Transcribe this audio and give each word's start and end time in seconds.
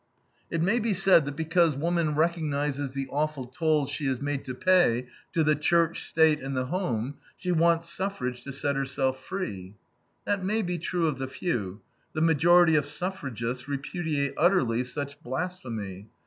It 0.49 0.63
may 0.63 0.79
be 0.79 0.95
said 0.95 1.25
that 1.25 1.35
because 1.35 1.75
woman 1.75 2.15
recognizes 2.15 2.93
the 2.95 3.05
awful 3.11 3.45
toll 3.45 3.85
she 3.85 4.07
is 4.07 4.19
made 4.19 4.43
to 4.45 4.55
pay 4.55 5.05
to 5.33 5.43
the 5.43 5.55
Church, 5.55 6.07
State, 6.09 6.39
and 6.41 6.57
the 6.57 6.65
home, 6.65 7.17
she 7.37 7.51
wants 7.51 7.93
suffrage 7.93 8.41
to 8.45 8.51
set 8.51 8.75
herself 8.75 9.23
free. 9.23 9.75
That 10.25 10.43
may 10.43 10.63
be 10.63 10.79
true 10.79 11.05
of 11.05 11.19
the 11.19 11.27
few; 11.27 11.81
the 12.13 12.21
majority 12.21 12.73
of 12.75 12.87
suffragists 12.87 13.67
repudiate 13.67 14.33
utterly 14.37 14.83
such 14.85 15.21
blasphemy. 15.21 16.09